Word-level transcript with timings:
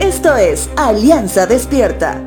Esto 0.00 0.36
es 0.36 0.70
Alianza 0.76 1.46
Despierta. 1.46 2.24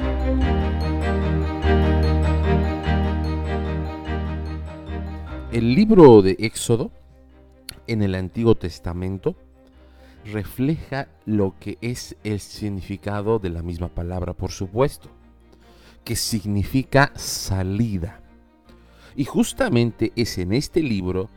El 5.51 5.73
libro 5.73 6.21
de 6.21 6.35
Éxodo 6.39 6.91
en 7.87 8.01
el 8.01 8.15
Antiguo 8.15 8.55
Testamento 8.55 9.35
refleja 10.25 11.07
lo 11.25 11.55
que 11.59 11.77
es 11.81 12.17
el 12.23 12.39
significado 12.39 13.39
de 13.39 13.49
la 13.49 13.61
misma 13.61 13.87
palabra, 13.87 14.33
por 14.33 14.51
supuesto, 14.51 15.09
que 16.03 16.15
significa 16.15 17.11
salida. 17.15 18.19
Y 19.15 19.23
justamente 19.23 20.11
es 20.15 20.37
en 20.37 20.51
este 20.51 20.81
libro 20.81 21.29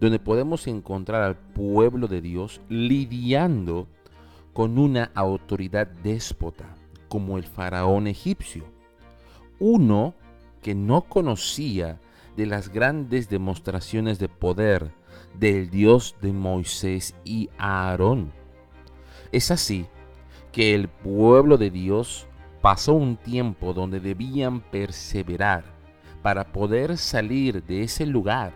donde 0.00 0.18
podemos 0.18 0.66
encontrar 0.66 1.22
al 1.22 1.36
pueblo 1.36 2.08
de 2.08 2.20
Dios 2.20 2.60
lidiando 2.68 3.86
con 3.86 4.01
una 4.54 5.10
autoridad 5.14 5.86
déspota 5.86 6.76
como 7.08 7.38
el 7.38 7.44
faraón 7.44 8.06
egipcio, 8.06 8.64
uno 9.58 10.14
que 10.62 10.74
no 10.74 11.02
conocía 11.02 12.00
de 12.36 12.46
las 12.46 12.68
grandes 12.68 13.28
demostraciones 13.28 14.18
de 14.18 14.28
poder 14.28 14.92
del 15.38 15.70
Dios 15.70 16.16
de 16.20 16.32
Moisés 16.32 17.14
y 17.24 17.50
Aarón. 17.58 18.32
Es 19.32 19.50
así 19.50 19.86
que 20.52 20.74
el 20.74 20.88
pueblo 20.88 21.56
de 21.56 21.70
Dios 21.70 22.26
pasó 22.60 22.94
un 22.94 23.16
tiempo 23.16 23.72
donde 23.72 24.00
debían 24.00 24.60
perseverar 24.60 25.64
para 26.22 26.52
poder 26.52 26.96
salir 26.96 27.64
de 27.64 27.82
ese 27.82 28.06
lugar. 28.06 28.52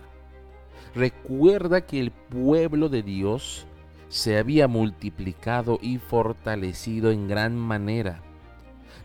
Recuerda 0.94 1.82
que 1.82 2.00
el 2.00 2.10
pueblo 2.10 2.88
de 2.88 3.02
Dios 3.02 3.66
se 4.08 4.38
había 4.38 4.68
multiplicado 4.68 5.78
y 5.82 5.98
fortalecido 5.98 7.10
en 7.10 7.28
gran 7.28 7.56
manera 7.56 8.22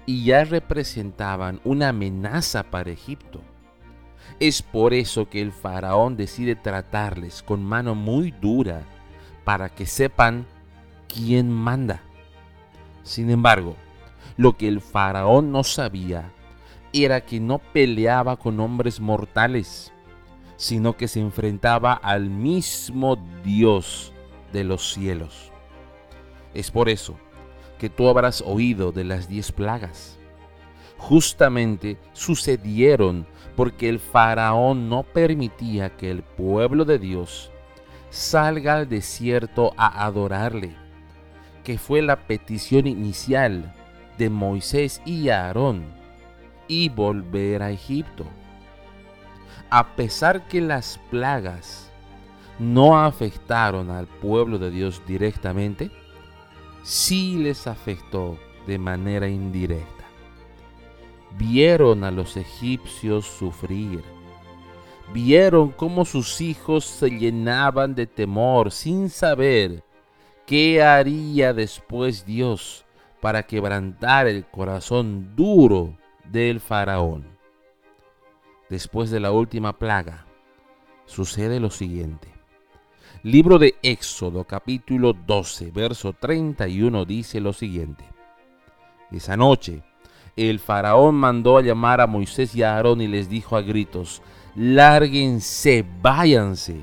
y 0.05 0.25
ya 0.25 0.43
representaban 0.43 1.59
una 1.63 1.89
amenaza 1.89 2.63
para 2.63 2.91
Egipto. 2.91 3.41
Es 4.39 4.61
por 4.61 4.93
eso 4.93 5.29
que 5.29 5.41
el 5.41 5.51
faraón 5.51 6.17
decide 6.17 6.55
tratarles 6.55 7.43
con 7.43 7.63
mano 7.63 7.95
muy 7.95 8.31
dura 8.31 8.83
para 9.43 9.69
que 9.69 9.85
sepan 9.85 10.45
quién 11.07 11.51
manda. 11.51 12.01
Sin 13.03 13.29
embargo, 13.29 13.75
lo 14.37 14.57
que 14.57 14.67
el 14.67 14.81
faraón 14.81 15.51
no 15.51 15.63
sabía 15.63 16.31
era 16.93 17.21
que 17.21 17.39
no 17.39 17.59
peleaba 17.59 18.37
con 18.37 18.59
hombres 18.59 18.99
mortales, 18.99 19.91
sino 20.57 20.97
que 20.97 21.07
se 21.07 21.19
enfrentaba 21.19 21.93
al 21.93 22.29
mismo 22.29 23.17
Dios 23.43 24.10
de 24.51 24.63
los 24.63 24.93
cielos. 24.93 25.51
Es 26.53 26.71
por 26.71 26.89
eso 26.89 27.15
que 27.79 27.89
tú 27.89 28.07
habrás 28.07 28.43
oído 28.45 28.91
de 28.91 29.03
las 29.03 29.27
diez 29.27 29.51
plagas. 29.51 30.19
Justamente 30.97 31.97
sucedieron 32.13 33.25
porque 33.55 33.89
el 33.89 33.99
faraón 33.99 34.87
no 34.87 35.03
permitía 35.03 35.95
que 35.97 36.11
el 36.11 36.21
pueblo 36.21 36.85
de 36.85 36.99
Dios 36.99 37.51
salga 38.11 38.75
al 38.75 38.89
desierto 38.89 39.73
a 39.77 40.05
adorarle, 40.05 40.75
que 41.63 41.77
fue 41.77 42.01
la 42.01 42.27
petición 42.27 42.85
inicial 42.87 43.73
de 44.17 44.29
Moisés 44.29 45.01
y 45.05 45.29
Aarón, 45.29 45.85
y 46.67 46.89
volver 46.89 47.63
a 47.63 47.71
Egipto. 47.71 48.25
A 49.69 49.95
pesar 49.95 50.47
que 50.47 50.61
las 50.61 50.99
plagas 51.09 51.90
no 52.61 53.03
afectaron 53.03 53.89
al 53.89 54.05
pueblo 54.05 54.59
de 54.59 54.69
Dios 54.69 55.01
directamente, 55.07 55.89
sí 56.83 57.37
les 57.37 57.65
afectó 57.65 58.37
de 58.67 58.77
manera 58.77 59.27
indirecta. 59.27 60.05
Vieron 61.39 62.03
a 62.03 62.11
los 62.11 62.37
egipcios 62.37 63.25
sufrir. 63.25 64.03
Vieron 65.11 65.71
cómo 65.71 66.05
sus 66.05 66.39
hijos 66.39 66.85
se 66.85 67.09
llenaban 67.09 67.95
de 67.95 68.05
temor 68.05 68.71
sin 68.71 69.09
saber 69.09 69.83
qué 70.45 70.83
haría 70.83 71.53
después 71.53 72.27
Dios 72.27 72.85
para 73.21 73.41
quebrantar 73.41 74.27
el 74.27 74.45
corazón 74.45 75.35
duro 75.35 75.97
del 76.25 76.59
faraón. 76.59 77.25
Después 78.69 79.09
de 79.09 79.19
la 79.19 79.31
última 79.31 79.79
plaga, 79.79 80.27
sucede 81.07 81.59
lo 81.59 81.71
siguiente. 81.71 82.40
Libro 83.23 83.59
de 83.59 83.75
Éxodo 83.83 84.45
capítulo 84.45 85.13
12, 85.13 85.69
verso 85.69 86.11
31 86.11 87.05
dice 87.05 87.39
lo 87.39 87.53
siguiente. 87.53 88.03
Esa 89.11 89.37
noche 89.37 89.83
el 90.35 90.59
faraón 90.59 91.13
mandó 91.13 91.59
a 91.59 91.61
llamar 91.61 92.01
a 92.01 92.07
Moisés 92.07 92.55
y 92.55 92.63
a 92.63 92.75
Aarón 92.75 92.99
y 92.99 93.07
les 93.07 93.29
dijo 93.29 93.55
a 93.55 93.61
gritos, 93.61 94.23
lárguense, 94.55 95.85
váyanse, 96.01 96.81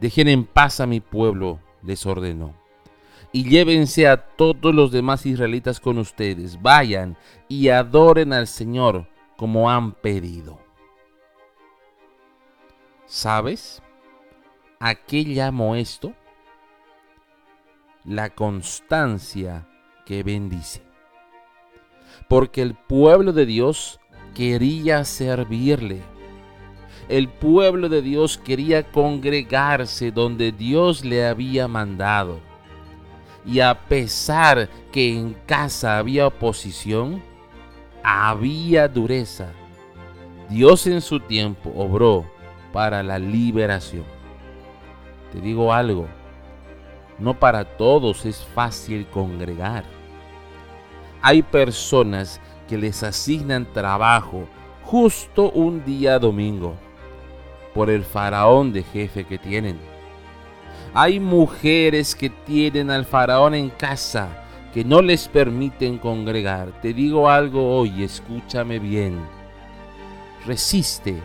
dejen 0.00 0.28
en 0.28 0.44
paz 0.44 0.80
a 0.80 0.86
mi 0.86 1.00
pueblo, 1.00 1.60
les 1.82 2.04
ordenó. 2.04 2.52
Y 3.32 3.48
llévense 3.48 4.06
a 4.06 4.18
todos 4.18 4.74
los 4.74 4.92
demás 4.92 5.24
israelitas 5.24 5.80
con 5.80 5.96
ustedes, 5.96 6.60
vayan 6.60 7.16
y 7.48 7.70
adoren 7.70 8.34
al 8.34 8.48
Señor 8.48 9.08
como 9.38 9.70
han 9.70 9.92
pedido. 9.92 10.58
¿Sabes? 13.06 13.82
¿A 14.80 14.94
qué 14.94 15.22
llamo 15.22 15.76
esto? 15.76 16.12
La 18.04 18.30
constancia 18.30 19.66
que 20.04 20.22
bendice. 20.22 20.82
Porque 22.28 22.62
el 22.62 22.74
pueblo 22.74 23.32
de 23.32 23.46
Dios 23.46 24.00
quería 24.34 25.04
servirle. 25.04 26.02
El 27.08 27.28
pueblo 27.28 27.88
de 27.88 28.02
Dios 28.02 28.36
quería 28.36 28.90
congregarse 28.90 30.10
donde 30.10 30.52
Dios 30.52 31.04
le 31.04 31.26
había 31.26 31.68
mandado. 31.68 32.40
Y 33.46 33.60
a 33.60 33.86
pesar 33.88 34.68
que 34.90 35.16
en 35.16 35.34
casa 35.46 35.98
había 35.98 36.26
oposición, 36.26 37.22
había 38.02 38.88
dureza. 38.88 39.52
Dios 40.48 40.86
en 40.86 41.00
su 41.00 41.20
tiempo 41.20 41.72
obró 41.74 42.30
para 42.72 43.02
la 43.02 43.18
liberación. 43.18 44.13
Te 45.34 45.40
digo 45.40 45.72
algo, 45.72 46.06
no 47.18 47.34
para 47.34 47.64
todos 47.64 48.24
es 48.24 48.46
fácil 48.54 49.04
congregar. 49.08 49.82
Hay 51.20 51.42
personas 51.42 52.40
que 52.68 52.78
les 52.78 53.02
asignan 53.02 53.66
trabajo 53.72 54.44
justo 54.84 55.50
un 55.50 55.84
día 55.84 56.20
domingo 56.20 56.76
por 57.74 57.90
el 57.90 58.04
faraón 58.04 58.72
de 58.72 58.84
jefe 58.84 59.24
que 59.24 59.36
tienen. 59.36 59.76
Hay 60.94 61.18
mujeres 61.18 62.14
que 62.14 62.30
tienen 62.30 62.88
al 62.92 63.04
faraón 63.04 63.56
en 63.56 63.70
casa 63.70 64.28
que 64.72 64.84
no 64.84 65.02
les 65.02 65.26
permiten 65.26 65.98
congregar. 65.98 66.80
Te 66.80 66.94
digo 66.94 67.28
algo 67.28 67.76
hoy, 67.76 68.04
escúchame 68.04 68.78
bien. 68.78 69.18
Resiste, 70.46 71.20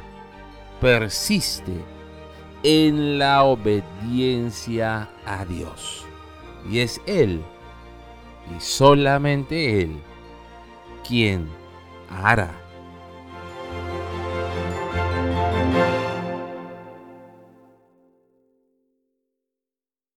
persiste 0.81 1.98
en 2.63 3.17
la 3.19 3.43
obediencia 3.43 5.09
a 5.25 5.45
Dios. 5.45 6.05
Y 6.69 6.79
es 6.79 7.01
Él, 7.05 7.41
y 8.55 8.59
solamente 8.59 9.81
Él, 9.81 9.99
quien 11.07 11.47
hará 12.09 12.68